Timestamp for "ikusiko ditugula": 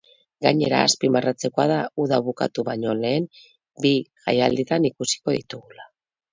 4.93-5.91